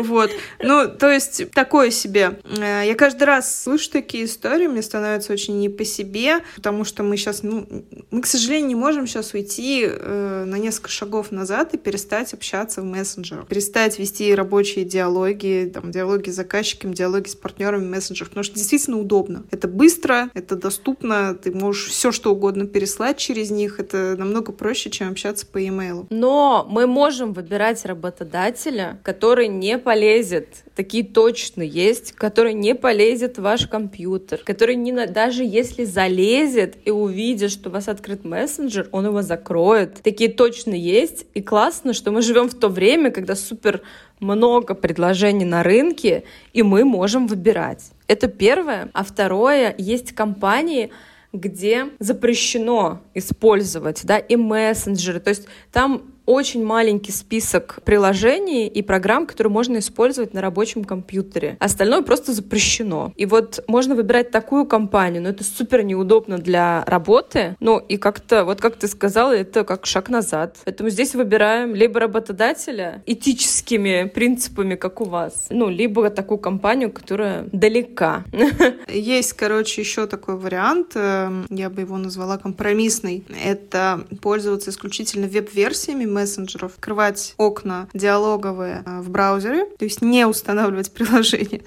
Вот. 0.01 0.31
Ну, 0.61 0.87
то 0.87 1.11
есть, 1.11 1.51
такое 1.51 1.91
себе. 1.91 2.39
Э, 2.57 2.83
я 2.85 2.95
каждый 2.95 3.23
раз 3.23 3.63
слышу 3.63 3.91
такие 3.91 4.25
истории, 4.25 4.67
мне 4.67 4.81
становится 4.81 5.33
очень 5.33 5.59
не 5.59 5.69
по 5.69 5.85
себе, 5.85 6.39
потому 6.55 6.83
что 6.83 7.03
мы 7.03 7.17
сейчас, 7.17 7.43
ну, 7.43 7.67
мы, 8.11 8.21
к 8.21 8.25
сожалению, 8.25 8.69
не 8.69 8.75
можем 8.75 9.07
сейчас 9.07 9.33
уйти 9.33 9.85
э, 9.87 10.43
на 10.45 10.55
несколько 10.55 10.89
шагов 10.89 11.31
назад 11.31 11.73
и 11.73 11.77
перестать 11.77 12.33
общаться 12.33 12.81
в 12.81 12.85
мессенджерах, 12.85 13.47
перестать 13.47 13.99
вести 13.99 14.33
рабочие 14.33 14.85
диалоги, 14.85 15.71
там, 15.73 15.91
диалоги 15.91 16.29
с 16.29 16.35
заказчиком, 16.35 16.93
диалоги 16.93 17.27
с 17.27 17.35
партнерами 17.35 17.85
в 17.85 17.89
мессенджерах, 17.89 18.29
потому 18.29 18.43
что 18.43 18.55
действительно 18.55 18.99
удобно. 18.99 19.43
Это 19.51 19.67
быстро, 19.67 20.29
это 20.33 20.55
доступно, 20.55 21.35
ты 21.35 21.51
можешь 21.51 21.87
все 21.87 22.11
что 22.11 22.31
угодно 22.31 22.67
переслать 22.67 23.17
через 23.17 23.51
них, 23.51 23.79
это 23.79 24.15
намного 24.17 24.51
проще, 24.51 24.89
чем 24.89 25.11
общаться 25.11 25.45
по 25.45 25.57
e-mail. 25.57 26.07
Но 26.09 26.67
мы 26.69 26.87
можем 26.87 27.33
выбирать 27.33 27.85
работодателя, 27.85 28.99
который 29.03 29.47
не 29.47 29.77
полезет. 29.83 30.63
Такие 30.75 31.03
точно 31.03 31.61
есть, 31.61 32.13
который 32.13 32.53
не 32.53 32.73
полезет 32.73 33.37
в 33.37 33.41
ваш 33.41 33.67
компьютер, 33.67 34.41
который 34.43 34.75
не 34.75 34.91
на... 34.91 35.05
даже 35.05 35.43
если 35.43 35.83
залезет 35.83 36.77
и 36.85 36.91
увидит, 36.91 37.51
что 37.51 37.69
у 37.69 37.71
вас 37.71 37.87
открыт 37.87 38.23
мессенджер, 38.23 38.89
он 38.91 39.05
его 39.05 39.21
закроет. 39.21 40.01
Такие 40.01 40.31
точно 40.31 40.73
есть. 40.73 41.27
И 41.33 41.41
классно, 41.41 41.93
что 41.93 42.11
мы 42.11 42.21
живем 42.21 42.49
в 42.49 42.55
то 42.55 42.69
время, 42.69 43.11
когда 43.11 43.35
супер 43.35 43.81
много 44.19 44.73
предложений 44.73 45.45
на 45.45 45.61
рынке, 45.63 46.23
и 46.53 46.63
мы 46.63 46.85
можем 46.85 47.27
выбирать. 47.27 47.91
Это 48.07 48.27
первое. 48.27 48.89
А 48.93 49.03
второе, 49.03 49.75
есть 49.77 50.13
компании, 50.13 50.89
где 51.33 51.89
запрещено 51.99 53.01
использовать, 53.13 54.01
да, 54.05 54.17
и 54.17 54.35
мессенджеры. 54.35 55.19
То 55.19 55.29
есть 55.29 55.47
там 55.71 56.12
очень 56.25 56.63
маленький 56.63 57.11
список 57.11 57.79
приложений 57.83 58.67
и 58.67 58.81
программ, 58.81 59.25
которые 59.25 59.51
можно 59.51 59.77
использовать 59.77 60.33
на 60.33 60.41
рабочем 60.41 60.83
компьютере. 60.83 61.57
Остальное 61.59 62.01
просто 62.01 62.33
запрещено. 62.33 63.13
И 63.15 63.25
вот 63.25 63.63
можно 63.67 63.95
выбирать 63.95 64.31
такую 64.31 64.65
компанию, 64.65 65.21
но 65.21 65.29
это 65.29 65.43
супер 65.43 65.83
неудобно 65.83 66.37
для 66.37 66.83
работы. 66.85 67.55
Ну 67.59 67.77
и 67.77 67.97
как-то, 67.97 68.45
вот 68.45 68.61
как 68.61 68.75
ты 68.77 68.87
сказала, 68.87 69.33
это 69.33 69.63
как 69.63 69.85
шаг 69.85 70.09
назад. 70.09 70.57
Поэтому 70.65 70.89
здесь 70.89 71.15
выбираем 71.15 71.75
либо 71.75 71.99
работодателя 71.99 73.03
этическими 73.05 74.09
принципами, 74.13 74.75
как 74.75 75.01
у 75.01 75.05
вас, 75.05 75.47
ну, 75.49 75.69
либо 75.69 76.09
такую 76.09 76.37
компанию, 76.37 76.91
которая 76.91 77.45
далека. 77.51 78.23
Есть, 78.87 79.33
короче, 79.33 79.81
еще 79.81 80.07
такой 80.07 80.37
вариант, 80.37 80.91
эм, 80.95 81.45
я 81.49 81.69
бы 81.69 81.81
его 81.81 81.97
назвала 81.97 82.37
компромиссный. 82.37 83.23
Это 83.43 84.05
пользоваться 84.21 84.69
исключительно 84.69 85.27
веб-версиями 85.27 86.05
мессенджеров, 86.13 86.73
открывать 86.75 87.33
окна 87.37 87.89
диалоговые 87.93 88.83
э, 88.85 89.01
в 89.01 89.09
браузере, 89.09 89.65
то 89.77 89.85
есть 89.85 90.01
не 90.01 90.25
устанавливать 90.25 90.91
приложение, 90.93 91.63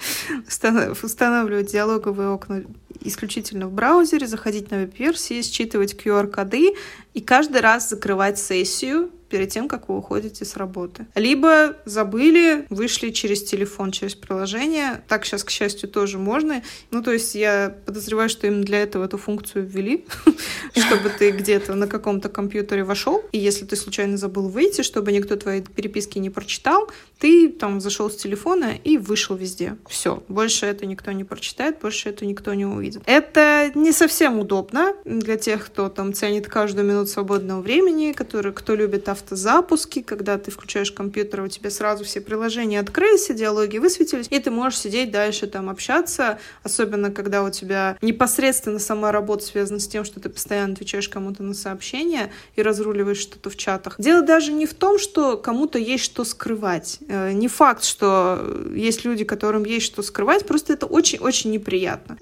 устанавливать 1.03 1.71
диалоговые 1.71 2.31
окна 2.31 2.63
исключительно 3.01 3.69
в 3.69 3.73
браузере, 3.73 4.27
заходить 4.27 4.71
на 4.71 4.79
веб-версии, 4.79 5.43
считывать 5.43 5.95
QR-коды 5.95 6.75
и 7.15 7.21
каждый 7.21 7.61
раз 7.61 7.89
закрывать 7.91 8.39
сессию 8.39 9.11
перед 9.29 9.51
тем, 9.51 9.69
как 9.69 9.89
вы 9.89 9.99
уходите 9.99 10.45
с 10.45 10.57
работы. 10.57 11.07
Либо 11.15 11.77
забыли, 11.85 12.67
вышли 12.71 13.11
через 13.11 13.43
телефон, 13.45 13.91
через 13.91 14.15
приложение. 14.15 15.03
Так 15.09 15.25
сейчас, 15.25 15.45
к 15.45 15.51
счастью, 15.51 15.89
тоже 15.89 16.19
можно. 16.19 16.63
Ну, 16.91 17.03
то 17.03 17.13
есть 17.13 17.35
я 17.35 17.77
подозреваю, 17.87 18.29
что 18.29 18.47
именно 18.47 18.65
для 18.65 18.83
этого 18.83 19.05
эту 19.05 19.19
функцию 19.19 19.67
ввели, 19.67 20.05
чтобы 20.75 21.11
ты 21.11 21.31
где-то 21.31 21.75
на 21.75 21.87
каком-то 21.87 22.29
компьютере 22.29 22.85
вошел, 22.85 23.23
и 23.33 23.39
если 23.39 23.65
ты 23.65 23.77
случайно 23.77 24.17
забыл 24.17 24.49
выйти, 24.49 24.83
чтобы 24.83 25.13
никто 25.13 25.37
твои 25.37 25.63
переписки 25.63 26.19
не 26.19 26.31
прочитал, 26.31 26.91
ты 27.19 27.49
там 27.49 27.81
зашел 27.81 28.11
с 28.11 28.17
телефона 28.17 28.75
и 28.85 28.99
вышел 28.99 29.37
везде. 29.37 29.77
Все. 29.89 30.23
Больше 30.29 30.67
это 30.67 30.87
никто 30.87 31.13
не 31.13 31.25
прочитает, 31.25 31.79
больше 31.81 32.11
это 32.11 32.27
никто 32.27 32.55
не 32.55 32.67
увидит. 32.67 33.03
Это 33.07 33.73
не 33.75 33.93
совсем 33.93 34.39
удобно 34.39 34.95
для 35.05 35.37
тех, 35.37 35.67
кто 35.67 35.89
там 35.89 36.13
ценит 36.13 36.47
каждую 36.47 36.87
минуту 36.87 37.11
свободного 37.11 37.61
времени, 37.61 38.13
который, 38.13 38.53
кто 38.53 38.75
любит 38.75 39.09
автозапуски, 39.17 40.03
когда 40.03 40.39
ты 40.39 40.51
включаешь 40.51 40.93
компьютер, 40.93 41.41
у 41.41 41.49
тебя 41.49 41.71
сразу 41.71 42.05
все 42.05 42.21
приложения 42.21 42.81
открылись, 42.81 43.29
диалоги 43.29 43.79
высветились, 43.79 44.27
и 44.31 44.39
ты 44.39 44.51
можешь 44.51 44.79
сидеть 44.79 45.11
дальше 45.11 45.47
там 45.47 45.69
общаться, 45.69 46.39
особенно 46.63 47.11
когда 47.11 47.43
у 47.43 47.51
тебя 47.51 47.97
непосредственно 48.03 48.79
сама 48.79 49.11
работа 49.13 49.45
связана 49.45 49.81
с 49.81 49.89
тем, 49.89 50.05
что 50.05 50.21
ты 50.21 50.29
постоянно 50.29 50.75
отвечаешь 50.75 51.09
кому-то 51.09 51.43
на 51.43 51.55
сообщения 51.55 52.31
и 52.55 52.63
разруливаешь 52.63 53.19
что-то 53.19 53.51
в 53.51 53.57
чатах. 53.57 53.97
Дело 53.99 54.23
даже 54.23 54.53
не 54.53 54.67
в 54.67 54.75
том, 54.75 54.99
что 54.99 55.37
кому-то 55.37 55.79
есть 55.79 56.05
что 56.05 56.25
скрывать. 56.25 56.99
Э, 57.09 57.33
не 57.33 57.49
факт, 57.49 57.85
что 57.85 58.71
есть 58.75 59.05
люди, 59.05 59.25
которым 59.25 59.65
есть 59.65 59.87
что 59.87 60.03
скрывать, 60.03 60.47
просто 60.47 60.75
это 60.75 60.87
очень-очень 60.87 61.51
неприятно. 61.51 62.19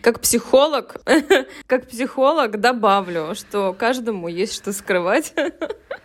Как 0.00 0.20
психолог, 0.20 0.96
как 1.66 1.88
психолог 1.88 2.58
добавлю, 2.60 3.34
что 3.34 3.74
каждому 3.78 4.28
есть 4.28 4.54
что 4.54 4.72
скрывать. 4.72 5.34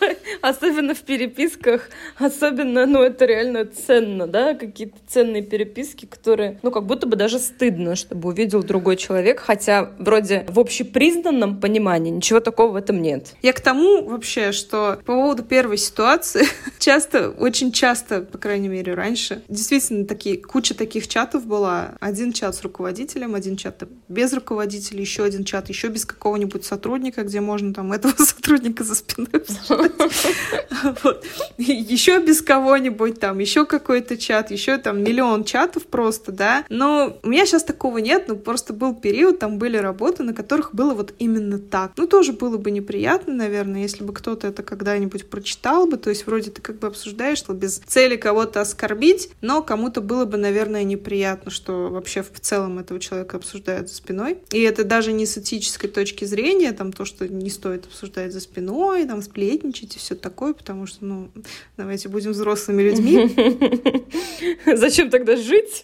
Особенно 0.40 0.94
в 0.94 1.00
переписках, 1.00 1.90
особенно, 2.18 2.86
ну, 2.86 3.02
это 3.02 3.24
реально 3.24 3.66
ценно, 3.66 4.26
да, 4.26 4.54
какие-то 4.54 4.96
ценные 5.06 5.42
переписки, 5.42 6.06
которые, 6.06 6.58
ну, 6.62 6.70
как 6.70 6.86
будто 6.86 7.06
бы 7.06 7.16
даже 7.16 7.38
стыдно, 7.38 7.96
чтобы 7.96 8.30
увидел 8.30 8.62
другой 8.62 8.96
человек, 8.96 9.40
хотя 9.40 9.90
вроде 9.98 10.46
в 10.48 10.58
общепризнанном 10.58 11.60
понимании 11.60 12.10
ничего 12.10 12.40
такого 12.40 12.72
в 12.72 12.76
этом 12.76 13.02
нет. 13.02 13.34
Я 13.42 13.52
к 13.52 13.60
тому 13.60 14.04
вообще, 14.04 14.52
что 14.52 14.98
по 15.04 15.14
поводу 15.14 15.42
первой 15.42 15.76
ситуации, 15.76 16.46
часто, 16.78 17.30
очень 17.30 17.72
часто, 17.72 18.22
по 18.22 18.38
крайней 18.38 18.68
мере, 18.68 18.94
раньше, 18.94 19.42
действительно, 19.48 20.06
такие, 20.06 20.38
куча 20.38 20.74
таких 20.74 21.08
чатов 21.08 21.46
была. 21.46 21.94
Один 22.00 22.32
чат 22.32 22.54
с 22.54 22.62
руководителем, 22.62 23.34
один 23.34 23.56
чат 23.56 23.82
без 24.08 24.32
руководителя, 24.32 25.00
еще 25.00 25.24
один 25.24 25.44
чат, 25.44 25.68
еще 25.68 25.88
без 25.88 26.04
какого-нибудь 26.04 26.64
сотрудника, 26.64 27.22
где 27.22 27.40
можно 27.40 27.72
там 27.72 27.92
этого 27.92 28.14
сотрудника 28.22 28.84
за 28.84 28.94
спиной 28.94 29.28
вот. 31.02 31.24
Еще 31.58 32.20
без 32.20 32.42
кого-нибудь 32.42 33.20
там, 33.20 33.38
еще 33.38 33.66
какой-то 33.66 34.16
чат, 34.16 34.50
еще 34.50 34.78
там 34.78 35.02
миллион 35.02 35.44
чатов 35.44 35.86
просто, 35.86 36.32
да. 36.32 36.64
Но 36.68 37.18
у 37.22 37.28
меня 37.28 37.46
сейчас 37.46 37.64
такого 37.64 37.98
нет, 37.98 38.24
ну 38.28 38.36
просто 38.36 38.72
был 38.72 38.94
период, 38.94 39.38
там 39.38 39.58
были 39.58 39.76
работы, 39.76 40.22
на 40.22 40.34
которых 40.34 40.74
было 40.74 40.94
вот 40.94 41.14
именно 41.18 41.58
так. 41.58 41.92
Ну 41.96 42.06
тоже 42.06 42.32
было 42.32 42.56
бы 42.56 42.70
неприятно, 42.70 43.34
наверное, 43.34 43.82
если 43.82 44.04
бы 44.04 44.12
кто-то 44.12 44.46
это 44.46 44.62
когда-нибудь 44.62 45.28
прочитал 45.28 45.86
бы, 45.86 45.96
то 45.96 46.10
есть 46.10 46.26
вроде 46.26 46.50
ты 46.50 46.60
как 46.60 46.78
бы 46.78 46.86
обсуждаешь, 46.86 47.38
что 47.38 47.52
без 47.52 47.78
цели 47.78 48.16
кого-то 48.16 48.60
оскорбить, 48.60 49.30
но 49.40 49.62
кому-то 49.62 50.00
было 50.00 50.24
бы, 50.24 50.36
наверное, 50.36 50.84
неприятно, 50.84 51.50
что 51.50 51.88
вообще 51.88 52.22
в 52.22 52.40
целом 52.40 52.78
этого 52.78 53.00
человека 53.00 53.36
обсуждают 53.36 53.88
за 53.88 53.94
спиной. 53.94 54.38
И 54.50 54.60
это 54.60 54.84
даже 54.84 55.12
не 55.12 55.26
с 55.26 55.38
этической 55.38 55.90
точки 55.90 56.24
зрения, 56.24 56.72
там 56.72 56.92
то, 56.92 57.04
что 57.04 57.28
не 57.28 57.50
стоит 57.50 57.86
обсуждать 57.86 58.32
за 58.32 58.40
спиной, 58.40 59.06
там 59.06 59.22
сплетничать 59.40 59.96
и 59.96 59.98
все 59.98 60.14
такое, 60.14 60.52
потому 60.52 60.86
что, 60.86 61.04
ну, 61.04 61.30
давайте 61.76 62.08
будем 62.08 62.32
взрослыми 62.32 62.82
людьми. 62.82 64.06
Зачем 64.76 65.10
тогда 65.10 65.36
жить? 65.36 65.82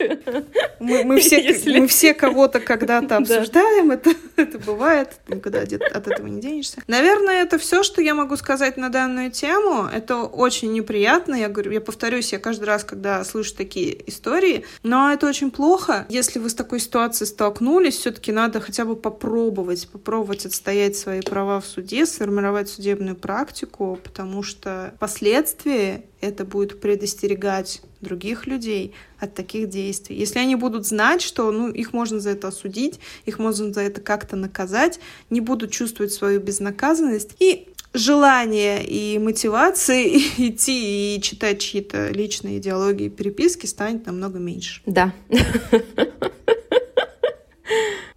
Мы, 0.79 1.05
мы 1.05 1.21
все, 1.21 1.43
Если... 1.43 1.79
мы 1.79 1.87
все 1.87 2.13
кого-то 2.13 2.61
когда-то 2.61 3.17
обсуждаем, 3.17 3.93
это, 3.93 4.11
это 4.37 4.59
бывает, 4.59 5.09
никуда 5.29 5.61
от 5.63 5.73
этого 5.73 6.27
не 6.27 6.41
денешься. 6.41 6.83
Наверное, 6.87 7.43
это 7.43 7.57
все, 7.59 7.83
что 7.83 8.03
я 8.03 8.15
могу 8.15 8.37
сказать 8.37 8.77
на 8.77 8.91
данную 8.91 9.31
тему. 9.31 9.89
Это 9.91 10.25
очень 10.25 10.73
неприятно, 10.73 11.35
я 11.35 11.49
говорю, 11.49 11.73
я 11.73 11.81
повторюсь, 11.81 12.33
я 12.33 12.39
каждый 12.39 12.65
раз, 12.65 12.85
когда 12.85 13.25
слышу 13.25 13.55
такие 13.57 14.09
истории, 14.09 14.65
но 14.83 15.13
это 15.13 15.27
очень 15.27 15.51
плохо. 15.51 16.07
Если 16.11 16.39
вы 16.39 16.51
с 16.51 16.55
такой 16.55 16.81
ситуацией 16.81 17.27
столкнулись, 17.27 17.97
все-таки 17.97 18.33
надо 18.33 18.61
хотя 18.61 18.85
бы 18.85 18.97
попробовать, 18.97 19.89
попробовать 19.89 20.45
отстоять 20.45 20.97
свои 20.97 21.23
права 21.23 21.61
в 21.61 21.67
суде, 21.67 22.05
сформировать 22.05 22.69
судебную 22.69 23.17
практику, 23.17 23.36
потому 23.45 24.43
что 24.43 24.93
впоследствии 24.97 26.05
это 26.21 26.45
будет 26.45 26.81
предостерегать 26.81 27.83
других 28.01 28.47
людей 28.47 28.95
от 29.19 29.35
таких 29.35 29.69
действий. 29.69 30.17
Если 30.17 30.39
они 30.39 30.57
будут 30.57 30.87
знать, 30.87 31.23
что 31.23 31.51
ну, 31.51 31.69
их 31.69 31.93
можно 31.93 32.21
за 32.21 32.31
это 32.31 32.49
осудить, 32.49 33.01
их 33.25 33.39
можно 33.39 33.73
за 33.73 33.81
это 33.83 34.01
как-то 34.01 34.37
наказать, 34.37 35.01
не 35.31 35.41
будут 35.41 35.73
чувствовать 35.73 36.13
свою 36.13 36.41
безнаказанность 36.41 37.37
и 37.39 37.69
желание 37.97 38.85
и 38.85 39.19
мотивации 39.19 40.19
идти 40.37 41.17
и 41.17 41.23
читать 41.23 41.61
чьи-то 41.61 42.09
личные 42.09 42.59
идеологии 42.59 43.07
и 43.07 43.11
переписки 43.11 43.67
станет 43.67 44.07
намного 44.07 44.39
меньше. 44.39 44.83
Да. 44.87 45.13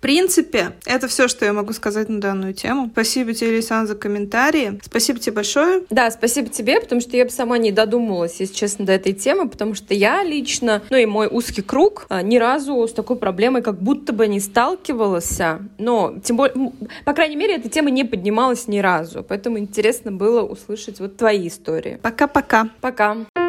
В 0.09 0.11
принципе, 0.11 0.71
это 0.87 1.07
все, 1.07 1.27
что 1.27 1.45
я 1.45 1.53
могу 1.53 1.71
сказать 1.71 2.09
на 2.09 2.19
данную 2.19 2.55
тему. 2.55 2.89
Спасибо 2.91 3.31
тебе, 3.31 3.57
Лисан, 3.57 3.85
за 3.85 3.93
комментарии. 3.93 4.79
Спасибо 4.83 5.19
тебе 5.19 5.33
большое. 5.33 5.83
Да, 5.91 6.09
спасибо 6.09 6.49
тебе, 6.49 6.81
потому 6.81 6.99
что 6.99 7.15
я 7.15 7.25
бы 7.25 7.29
сама 7.29 7.59
не 7.59 7.71
додумалась, 7.71 8.39
если 8.39 8.55
честно, 8.55 8.87
до 8.87 8.93
этой 8.93 9.13
темы, 9.13 9.47
потому 9.47 9.75
что 9.75 9.93
я 9.93 10.23
лично, 10.23 10.81
ну 10.89 10.97
и 10.97 11.05
мой 11.05 11.27
узкий 11.27 11.61
круг, 11.61 12.07
а, 12.09 12.23
ни 12.23 12.37
разу 12.37 12.87
с 12.87 12.91
такой 12.91 13.17
проблемой 13.17 13.61
как 13.61 13.79
будто 13.79 14.11
бы 14.11 14.25
не 14.25 14.39
сталкивалась. 14.39 15.39
Но, 15.77 16.15
тем 16.23 16.37
более, 16.37 16.71
по 17.05 17.13
крайней 17.13 17.35
мере, 17.35 17.57
эта 17.57 17.69
тема 17.69 17.91
не 17.91 18.03
поднималась 18.03 18.67
ни 18.67 18.79
разу. 18.79 19.21
Поэтому 19.21 19.59
интересно 19.59 20.11
было 20.11 20.41
услышать 20.41 20.99
вот 20.99 21.17
твои 21.17 21.47
истории. 21.47 21.99
Пока-пока. 22.01 22.69
Пока. 22.81 23.13
-пока. 23.13 23.25
Пока. 23.35 23.48